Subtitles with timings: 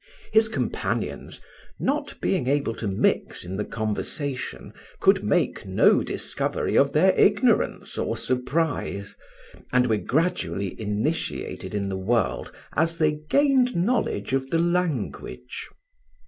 [0.33, 1.41] His companions,
[1.79, 7.99] not being able to mix in the conversation, could make no discovery of their ignorance
[7.99, 9.15] or surprise,
[9.71, 15.69] and were gradually initiated in the world as they gained knowledge of the language.